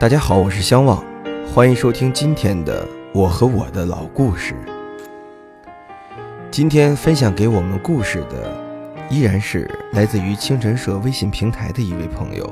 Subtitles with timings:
[0.00, 1.04] 大家好，我是相望，
[1.52, 4.54] 欢迎收听今天的我和我的老故事。
[6.50, 8.50] 今天分享给我们故事的
[9.10, 12.50] 依然是来自于清晨社微信平台的一位朋友。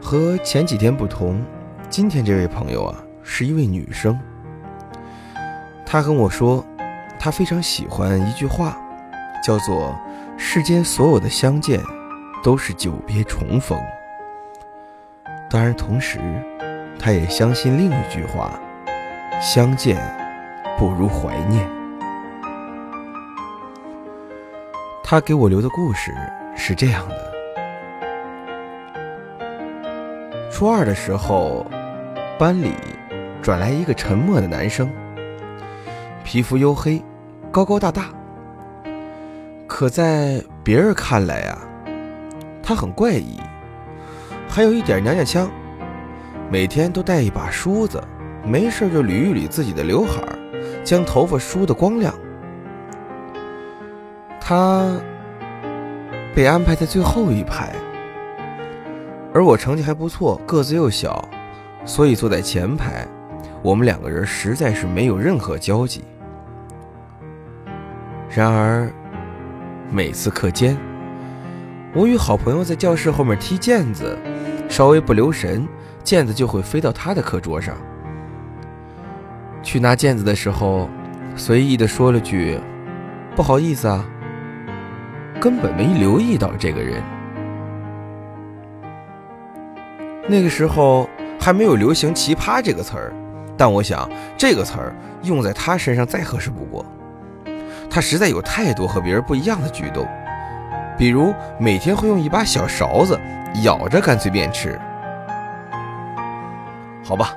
[0.00, 1.44] 和前几天不同，
[1.90, 4.18] 今天这位朋友啊是一位女生。
[5.84, 6.64] 她跟我说，
[7.18, 8.78] 她非常喜欢一句话，
[9.44, 9.94] 叫做
[10.38, 11.82] “世间所有的相见，
[12.42, 13.78] 都是久别重逢”。
[15.50, 16.18] 当然，同时，
[16.98, 18.60] 他也相信另一句话
[19.40, 19.96] ：“相见
[20.78, 21.66] 不如怀念。”
[25.02, 26.14] 他给我留的故事
[26.54, 27.32] 是这样的：
[30.50, 31.66] 初二的时候，
[32.38, 32.74] 班里
[33.40, 34.92] 转来一个沉默的男生，
[36.24, 37.02] 皮肤黝黑，
[37.50, 38.10] 高高大大。
[39.66, 41.58] 可在别人看来啊，
[42.62, 43.40] 他很怪异。
[44.58, 45.48] 还有一点娘娘腔，
[46.50, 48.02] 每天都带一把梳子，
[48.44, 50.36] 没事就捋一捋自己的刘海儿
[50.82, 52.12] 将头发梳得光亮。
[54.40, 55.00] 他
[56.34, 57.72] 被安排在最后一排，
[59.32, 61.28] 而我成绩还不错，个子又小，
[61.84, 63.06] 所以坐在前排。
[63.62, 66.02] 我们两个人实在是没有任何交集。
[68.28, 68.90] 然而，
[69.88, 70.76] 每次课间，
[71.94, 74.18] 我与好朋友在教室后面踢毽子。
[74.68, 75.66] 稍微不留神，
[76.04, 77.74] 毽子就会飞到他的课桌上。
[79.62, 80.88] 去拿毽子的时候，
[81.34, 82.58] 随意的说了句
[83.34, 84.06] ：“不好意思啊。”
[85.40, 87.02] 根本没留意到这个人。
[90.28, 91.08] 那个时候
[91.40, 93.12] 还没有流行“奇葩”这个词儿，
[93.56, 96.84] 但我想这个词儿用在他身上再合适不过。
[97.88, 100.06] 他实在有太多和别人不一样的举动。
[100.98, 103.18] 比如每天会用一把小勺子
[103.62, 104.78] 舀着干脆面吃，
[107.04, 107.34] 好吧，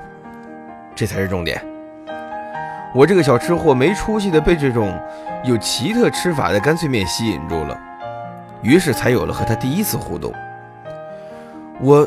[0.96, 1.64] 这才是重点。
[2.92, 5.00] 我这个小吃货没出息的被这种
[5.44, 7.80] 有奇特吃法的干脆面吸引住了，
[8.62, 10.32] 于是才有了和他第一次互动。
[11.80, 12.06] 我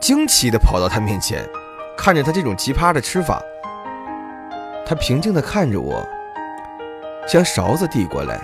[0.00, 1.44] 惊奇的跑到他面前，
[1.98, 3.42] 看着他这种奇葩的吃法，
[4.86, 6.08] 他平静的看着我，
[7.28, 8.40] 将勺子递过来，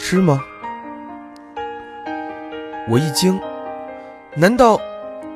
[0.00, 0.40] 吃吗？
[2.88, 3.40] 我一惊，
[4.36, 4.80] 难道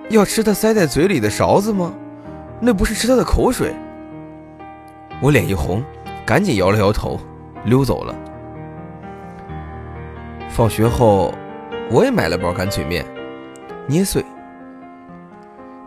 [0.08, 1.92] 要吃他塞在嘴里的勺子吗？
[2.60, 3.74] 那不是吃他的口水。
[5.20, 5.82] 我脸一红，
[6.24, 7.18] 赶紧摇了摇头，
[7.64, 8.14] 溜走了。
[10.48, 11.34] 放学后，
[11.90, 13.04] 我也买了包干脆面，
[13.88, 14.24] 捏碎。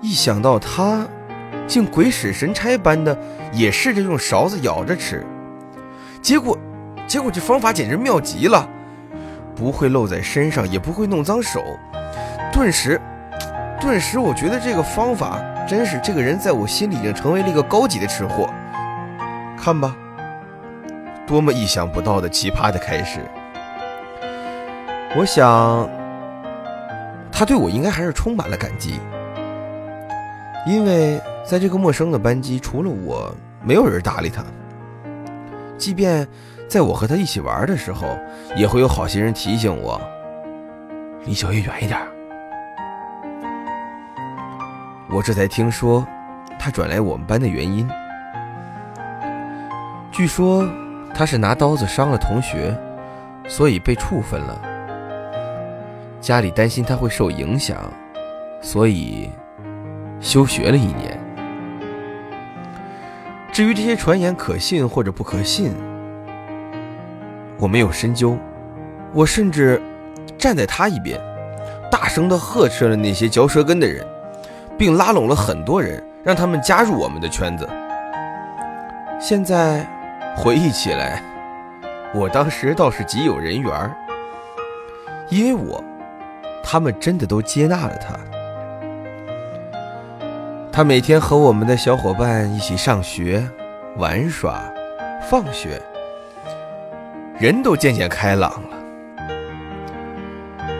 [0.01, 1.07] 一想到他
[1.66, 3.18] 竟鬼使神差般的
[3.53, 5.25] 也试着用勺子舀着吃，
[6.22, 6.57] 结果，
[7.07, 8.68] 结果这方法简直妙极了。
[9.56, 11.64] 不会露在身上，也不会弄脏手。
[12.52, 13.00] 顿时，
[13.80, 18.50] 顿时，我觉得这个方法真是这个人在我心里已经成为了一个高级的吃货。
[19.58, 19.96] 看吧，
[21.25, 23.22] 多么意想不到的奇葩的开始！
[25.16, 25.90] 我想，
[27.31, 29.00] 他对我应该还是充满了感激，
[30.68, 34.44] 因为在这个陌生的班级，除了我，没有人搭理他。
[35.78, 36.28] 即便……
[36.74, 38.18] 在我和他一起玩的时候，
[38.56, 40.02] 也会有好心人提醒我，
[41.24, 42.00] 离小叶远一点。
[45.08, 46.04] 我这才听说，
[46.58, 47.88] 他转来我们班的原因。
[50.12, 50.68] 据说
[51.14, 52.76] 他是拿刀子伤了同学，
[53.48, 54.60] 所以被处分了。
[56.20, 57.78] 家里担心他会受影响，
[58.62, 59.30] 所以
[60.20, 61.20] 休学了一年。
[63.52, 65.72] 至于这些传言可信或者不可信，
[67.63, 68.38] 我没有深究，
[69.13, 69.81] 我甚至
[70.38, 71.18] 站在他一边，
[71.90, 74.06] 大声地呵斥了那些嚼舌根的人，
[74.78, 77.66] 并拉拢了很多人，让他们加入我们的圈子。
[79.18, 79.88] 现在
[80.35, 81.24] 回忆起来，
[82.13, 83.95] 我当时倒是极有人缘，
[85.30, 85.81] 因为我，
[86.62, 88.19] 他们真的都接纳了他。
[90.69, 93.48] 他每天和我们的小伙伴一起上学、
[93.95, 94.62] 玩耍、
[95.21, 95.81] 放学。
[97.39, 98.77] 人都渐渐开朗了。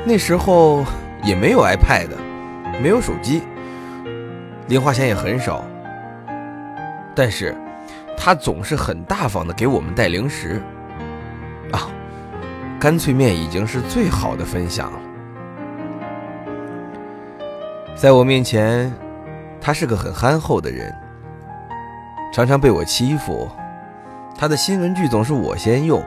[0.06, 0.84] 那时候
[1.24, 2.10] 也没有 iPad，
[2.82, 3.42] 没有手机，
[4.68, 5.64] 零花钱也很少。
[7.16, 7.56] 但是，
[8.18, 10.62] 他总是很大方的给我们带零食。
[11.72, 11.88] 啊，
[12.80, 15.00] 干脆面已经是最好的分享了。
[17.96, 18.92] 在我面前，
[19.62, 20.94] 他是个很憨厚的人，
[22.34, 23.50] 常常被我欺负。
[24.38, 26.04] 他的新文具总是我先用。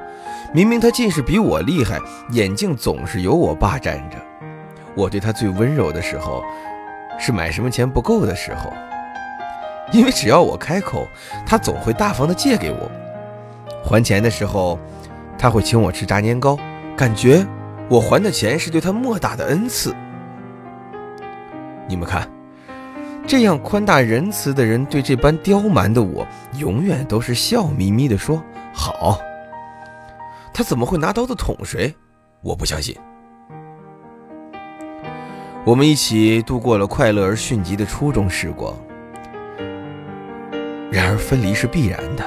[0.57, 2.01] 明明他近视比我厉害，
[2.31, 4.17] 眼镜总是由我霸占着。
[4.95, 6.43] 我对他最温柔的时候，
[7.19, 8.73] 是买什么钱不够的时候，
[9.93, 11.07] 因为只要我开口，
[11.45, 12.91] 他总会大方的借给我。
[13.85, 14.79] 还钱的时候，
[15.37, 16.59] 他会请我吃炸年糕，
[16.97, 17.47] 感觉
[17.91, 19.95] 我还的钱是对他莫大的恩赐。
[21.87, 22.27] 你们看，
[23.27, 28.43] 这样宽大仁慈的人，对这般刁蛮的我，永远都是笑眯眯的说
[28.73, 29.21] 好。
[30.57, 31.95] 他怎么会拿刀子捅谁？
[32.41, 32.97] 我不相信。
[35.67, 38.75] 我们一起度过了快乐而迅疾的初中时光，
[40.91, 42.25] 然而分离是必然的。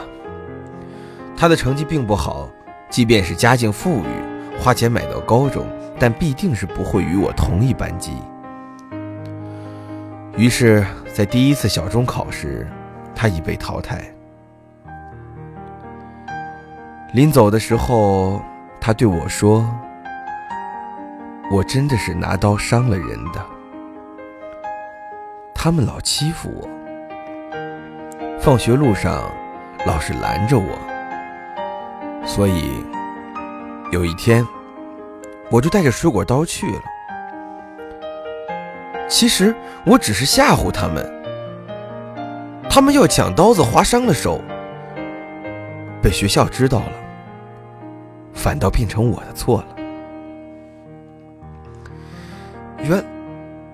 [1.36, 2.48] 他的成绩并不好，
[2.88, 5.66] 即便是家境富裕，花钱买到高中，
[5.98, 8.12] 但必定是不会与我同一班级。
[10.38, 12.68] 于是，在第一次小中考时，
[13.16, 14.14] 他已被淘汰。
[17.12, 18.40] 临走的时候，
[18.80, 19.68] 他对我说。
[21.52, 23.44] 我真的是拿刀伤了人的，
[25.56, 26.70] 他们老欺负我，
[28.40, 29.24] 放学路上
[29.88, 30.78] 老是拦着我，
[32.24, 32.72] 所以
[33.92, 34.46] 有一天
[35.50, 36.82] 我就带着水果刀去了。
[39.08, 39.56] 其实
[39.88, 41.04] 我只是吓唬他们，
[42.70, 44.40] 他们要抢刀子划伤了手，
[46.01, 46.94] 被学校知道了，
[48.34, 49.68] 反倒变成我的错了。
[52.81, 53.04] 原，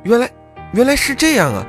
[0.03, 0.29] 原来，
[0.73, 1.65] 原来是这样啊！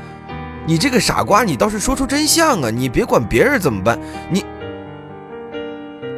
[0.67, 2.71] 你这个傻瓜，你倒是说出真相啊！
[2.71, 3.99] 你别管别人怎么办，
[4.31, 4.45] 你……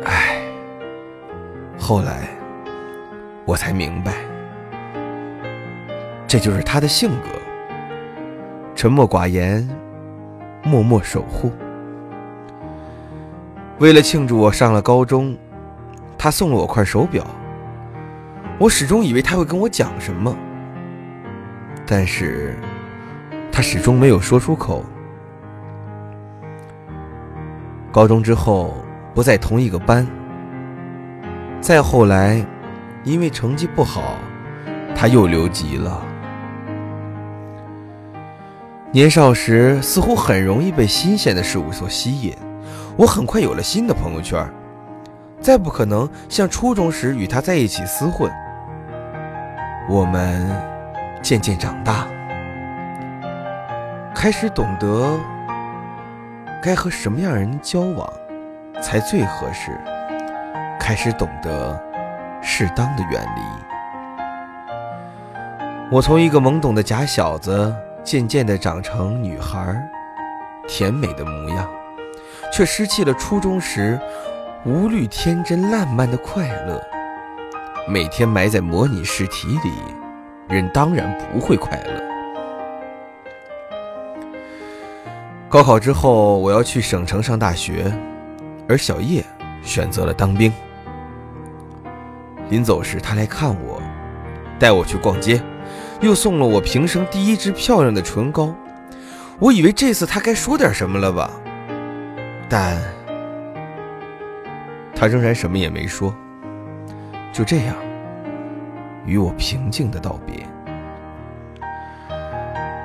[0.05, 0.41] 哎，
[1.79, 2.29] 后来
[3.45, 4.15] 我才明白，
[6.27, 7.29] 这就是他的性格：
[8.75, 9.69] 沉默寡言，
[10.63, 11.53] 默默守护。
[13.79, 15.37] 为了庆祝我上了高中，
[16.19, 17.25] 他送了我块手表。
[18.59, 20.37] 我始终以为他会跟我讲什么。
[21.87, 22.57] 但是，
[23.53, 24.85] 他始终没有说出口。
[27.93, 28.75] 高中之后
[29.15, 30.05] 不在同一个班，
[31.61, 32.45] 再后来，
[33.05, 34.17] 因为成绩不好，
[34.93, 36.05] 他又留级了。
[38.91, 42.35] 年少时似乎很容易被新鲜的事物所吸引，
[42.99, 44.45] 我很快有了新的朋友圈，
[45.41, 48.31] 再不可能像初中时与他在一起厮混。
[49.89, 50.79] 我们。
[51.21, 52.07] 渐渐长大，
[54.15, 55.19] 开始懂得
[56.63, 58.09] 该和什么样人交往
[58.81, 59.77] 才最合适，
[60.79, 61.77] 开始懂得
[62.41, 63.43] 适当的远离。
[65.91, 67.75] 我从一个懵懂的假小子，
[68.05, 69.77] 渐渐地长成女孩，
[70.69, 71.69] 甜美的模样，
[72.59, 73.97] 却失去了初中时
[74.65, 76.83] 无虑、天真、烂漫的快乐。
[77.87, 79.71] 每天埋在模拟试题里。
[80.49, 82.03] 人当然不会快乐。
[85.49, 87.97] 高考之后，我要去省城上大学，
[88.69, 89.25] 而小叶
[89.63, 90.53] 选择了当兵。
[92.49, 93.81] 临走时，他来看我，
[94.59, 95.41] 带我去逛街，
[96.01, 98.53] 又送了我平生第一支漂亮的唇膏。
[99.39, 101.31] 我以为这次他该说点什么了吧，
[102.49, 102.77] 但
[104.95, 106.15] 他仍然什么也没说。
[107.33, 107.75] 就这样。
[109.07, 110.45] 与我平静的道别。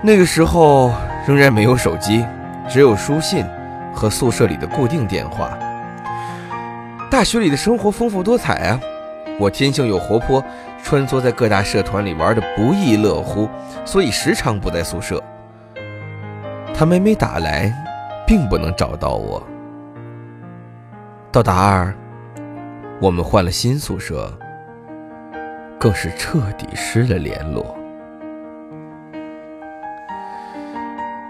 [0.01, 0.93] 那个时候
[1.27, 2.25] 仍然没有手机，
[2.69, 3.45] 只有书信
[3.93, 5.57] 和宿舍里的固定电话。
[7.11, 8.79] 大学里的生活丰富多彩啊！
[9.37, 10.41] 我天性又活泼，
[10.81, 13.49] 穿梭在各大社团里玩的不亦乐乎，
[13.83, 15.21] 所以时常不在宿舍。
[16.73, 17.69] 他每每打来，
[18.25, 19.43] 并不能找到我。
[21.33, 21.91] 到大二，
[23.01, 24.31] 我们换了新宿舍。
[25.79, 27.75] 更是彻底失了联络。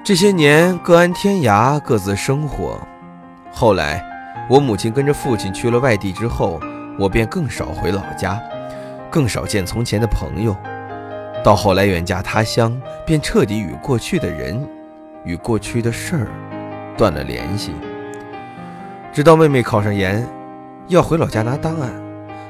[0.03, 2.77] 这些年各安天涯，各自生活。
[3.49, 4.03] 后来，
[4.49, 6.59] 我母亲跟着父亲去了外地之后，
[6.99, 8.37] 我便更少回老家，
[9.09, 10.53] 更少见从前的朋友。
[11.45, 14.67] 到后来远嫁他乡，便彻底与过去的人、
[15.23, 16.27] 与过去的事儿
[16.97, 17.71] 断了联系。
[19.13, 20.27] 直到妹妹考上研，
[20.87, 21.93] 要回老家拿档案，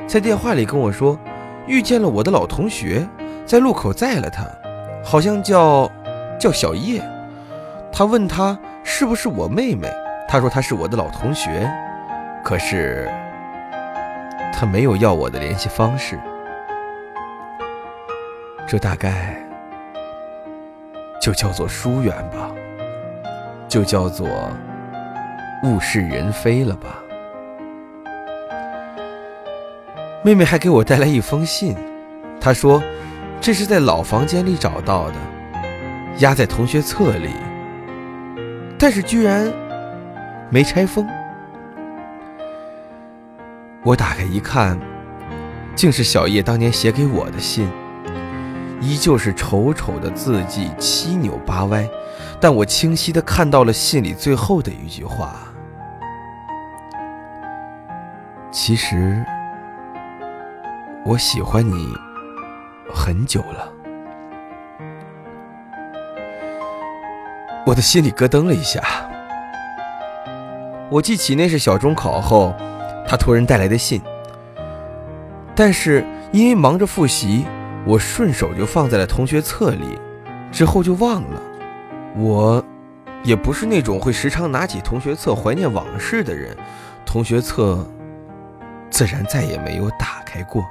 [0.08, 1.20] 在电话里跟我说。
[1.66, 3.08] 遇见了我的老同学，
[3.46, 4.46] 在路口载了他，
[5.02, 5.90] 好像叫
[6.38, 7.02] 叫小叶。
[7.90, 9.88] 他问他是不是我妹妹，
[10.28, 11.72] 他说他是我的老同学，
[12.44, 13.10] 可是
[14.52, 16.20] 他没有要我的联系方式。
[18.68, 19.42] 这大概
[21.22, 22.52] 就叫做疏远吧，
[23.70, 24.28] 就叫做
[25.64, 27.00] 物是人非了吧。
[30.24, 31.76] 妹妹还给我带来一封信，
[32.40, 32.82] 她说
[33.42, 35.16] ：“这是在老房间里找到的，
[36.20, 37.30] 压在同学册里，
[38.78, 39.52] 但是居然
[40.50, 41.08] 没拆封。
[43.84, 44.80] 我打开一看，
[45.76, 47.68] 竟是小叶当年写给我的信，
[48.80, 51.86] 依旧是丑丑的字迹，七扭八歪，
[52.40, 55.36] 但我清晰的看到了信里最后的一句话
[58.54, 59.26] ：“其实
[61.04, 61.92] 我喜欢你
[62.94, 63.74] 很久了。”
[67.66, 68.80] 我的心里咯噔了一下，
[70.92, 72.54] 我记起那是小中考后。
[73.06, 74.02] 他托人带来的信，
[75.54, 77.46] 但是因为忙着复习，
[77.86, 80.00] 我顺手就放在了同学册里，
[80.52, 81.42] 之后就忘了。
[82.16, 82.64] 我
[83.24, 86.56] 也不是那种会时常拿起同学册怀念往事的人，
[87.06, 87.86] 同学册
[88.94, 90.64] 自然再也没有打开过。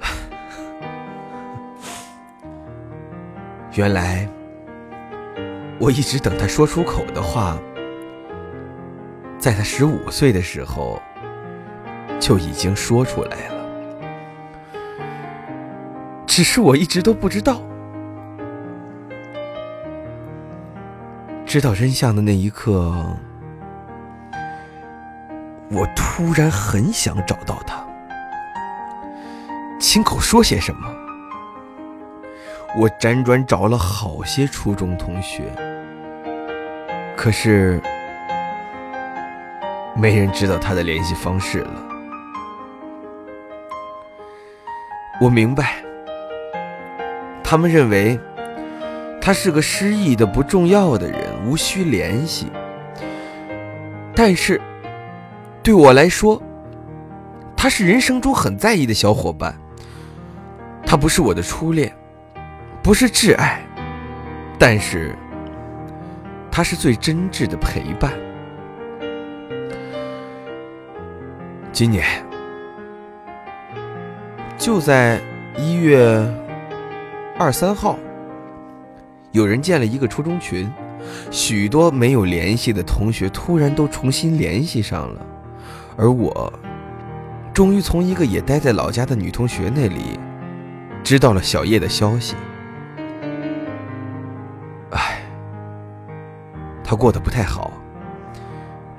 [3.74, 4.28] 原来
[5.78, 7.56] 我一直等他说出口的话。
[9.38, 11.00] 在他十五岁的时候，
[12.20, 13.64] 就已经说出来了，
[16.26, 17.62] 只是我一直都不知道。
[21.44, 23.16] 知道真相的那一刻，
[25.72, 27.82] 我突然很想找到他，
[29.80, 30.86] 亲口说些什么。
[32.78, 35.44] 我辗转找了好些初中同学，
[37.16, 37.80] 可是。
[39.94, 41.70] 没人知道他的联系方式了。
[45.20, 45.84] 我明白，
[47.44, 48.18] 他们认为
[49.20, 52.50] 他是个失忆的不重要的人，无需联系。
[54.14, 54.58] 但是
[55.62, 56.42] 对我来说，
[57.56, 59.56] 他是人生中很在意的小伙伴。
[60.84, 61.94] 他不是我的初恋，
[62.82, 63.64] 不是挚爱，
[64.58, 65.16] 但是
[66.50, 68.12] 他是最真挚的陪伴。
[71.72, 72.04] 今年
[74.58, 75.20] 就在
[75.56, 75.98] 一月
[77.38, 77.98] 二三号，
[79.30, 80.70] 有人建了一个初中群，
[81.30, 85.26] 许多没有联系的同学突然都重新联系上了，
[85.96, 86.52] 而我
[87.52, 90.18] 终于从一个也待在老家的女同学那里
[91.02, 92.34] 知道了小叶的消息。
[94.90, 95.22] 唉，
[96.84, 97.70] 她过得不太好，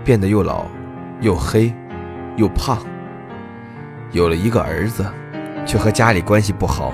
[0.03, 0.65] 变得又老
[1.21, 1.73] 又黑。
[2.35, 2.79] 又胖，
[4.11, 5.05] 有了一个儿子，
[5.67, 6.91] 却和家里关系不好。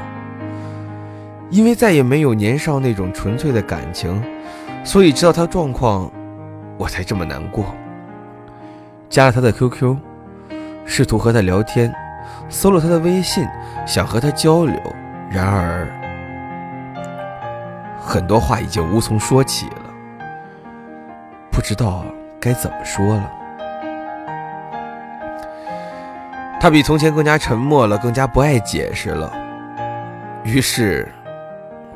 [1.50, 4.22] 因为再也没有年少那种纯粹的感情，
[4.84, 6.12] 所以知道他状况，
[6.78, 7.74] 我才这么难过。
[9.10, 9.98] 加了他的 QQ，
[10.86, 11.94] 试图和他聊天，
[12.48, 13.48] 搜了他的微信，
[13.86, 14.80] 想和他交流。
[15.32, 15.88] 然而，
[18.00, 19.92] 很多话已经无从说起了，
[21.52, 22.06] 不知道
[22.40, 23.32] 该怎么说了。
[26.62, 29.32] 他比从前更加沉默了，更加不爱解释了。
[30.44, 31.08] 于是，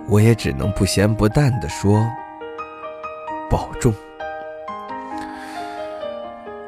[0.08, 2.04] 我也只能不咸不淡的说
[3.52, 3.94] ：“保重。”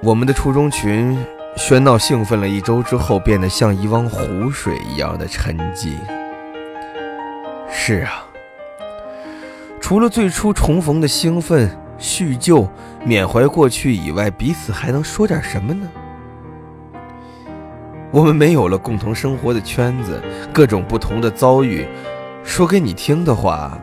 [0.05, 1.17] 我们的初中群
[1.57, 5.95] 喧闹兴奋了一周之后，变得像一汪湖水一样的沉寂。
[7.71, 8.23] 是啊，
[9.81, 12.69] 除了最初重逢的兴奋、叙旧、
[13.03, 15.87] 缅怀过去以外，彼此还能说点什么呢？
[18.11, 20.21] 我们没有了共同生活的圈子，
[20.53, 21.83] 各种不同的遭遇，
[22.43, 23.75] 说给你听的话，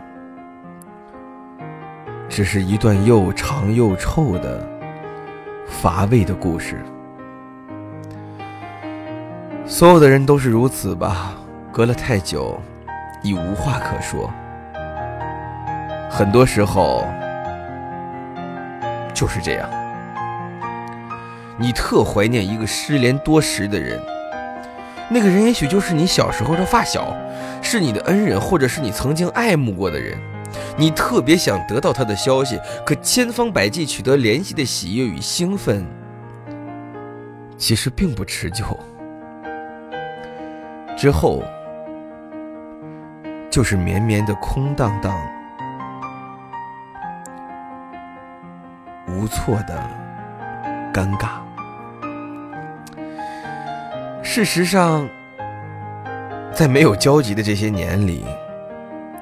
[2.28, 4.64] 只是一段又长又臭的
[5.80, 6.78] 乏味的故事。
[9.66, 11.32] 所有的人都是如此吧？
[11.72, 12.60] 隔了太久，
[13.22, 14.30] 已无话可说。
[16.10, 17.06] 很多时候
[19.14, 19.68] 就是这样，
[21.58, 23.98] 你特怀念一个失联多时的人。
[25.08, 27.16] 那个人也许就是你小时候的发小，
[27.60, 30.16] 是你的恩人，或者是你曾经爱慕过的人。
[30.76, 35.86] 你特别想得到他的消息，可千方百计取得联系的喜悦与兴奋，
[37.56, 38.64] 其实并不持久。
[40.96, 41.42] 之后
[43.50, 45.14] 就是绵绵的空荡荡、
[49.08, 49.82] 无措的
[50.92, 51.40] 尴尬。
[54.22, 55.08] 事实上，
[56.52, 58.24] 在没有交集的这些年里，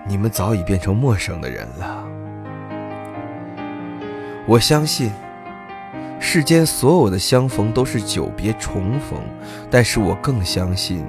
[0.07, 2.05] 你们早已变成陌生的人了。
[4.47, 5.13] 我相信，
[6.19, 9.21] 世间所有的相逢都是久别重逢，
[9.71, 11.05] 但是我更相信，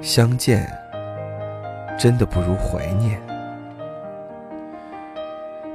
[0.00, 0.68] 相见
[1.98, 3.20] 真的不如怀念。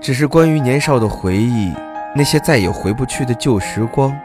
[0.01, 1.73] 只是关于年少的回忆，
[2.15, 4.15] 那些再也回不去的旧时光，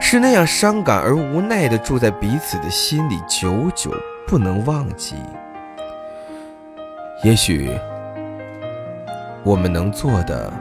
[0.00, 3.90] 是那样伤感而无奈的住在彼此的心里，久久
[4.26, 5.16] 不能忘记。
[7.24, 7.70] 也许，
[9.42, 10.52] 我们能做的，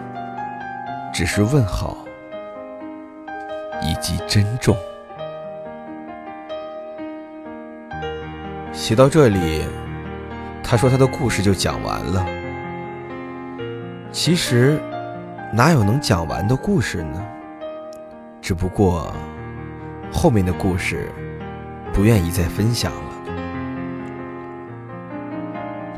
[1.14, 1.98] 只是问好，
[3.82, 4.74] 以及珍重。
[8.72, 9.66] 写到这里，
[10.64, 12.26] 他说他的故事就讲完了。
[14.14, 14.80] 其实，
[15.52, 17.22] 哪有能讲完的故事呢？
[18.42, 19.14] 只不过，
[20.14, 21.12] 后面的故事，
[21.92, 23.13] 不愿意再分享了。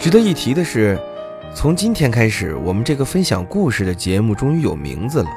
[0.05, 0.99] 值得一提的是，
[1.55, 5.29] 从今天开始，我们这个分享故事的节目终于有名字了。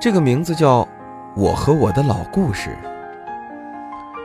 [0.00, 0.80] 这个名字叫
[1.36, 2.70] 《我和我的老故事》。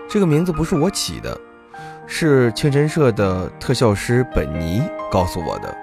[0.09, 1.37] 这个名字不是我起的，
[2.07, 5.77] 是青晨社的特效师本尼告诉我的。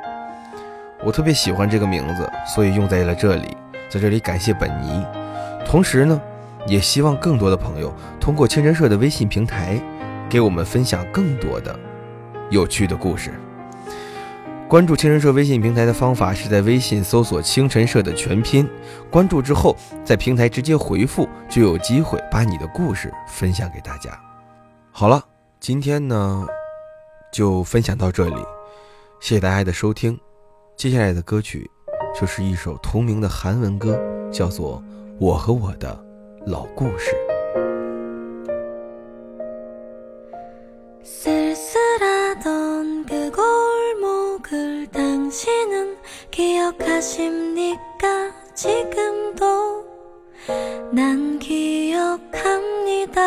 [1.04, 3.54] 我特别喜欢这个名字，所以用在了这里。
[3.90, 5.04] 在这里感谢本尼，
[5.66, 6.18] 同时呢，
[6.66, 9.78] 也希望更多的朋友通过青晨社的微信平台，
[10.26, 11.78] 给我们分享更多的。
[12.50, 13.32] 有趣的故事。
[14.68, 18.68] 关注青晨社微信平台的方法是在微信搜索“青晨社”的全拼，
[19.10, 24.18] 关注之后在平台直接回复，就有机会把你的故事分享给大家。
[24.90, 25.24] 好了，
[25.60, 26.44] 今天呢
[27.32, 28.42] 就分享到这里，
[29.20, 30.18] 谢谢大家的收听。
[30.76, 31.70] 接下来的歌曲
[32.18, 33.96] 就是一首同名的韩文歌，
[34.32, 34.82] 叫做
[35.20, 36.04] 《我和我的
[36.44, 37.10] 老故事》。
[46.66, 48.32] 기억하십니까?
[48.54, 49.84] 지금도
[50.92, 53.20] 난 기억합니다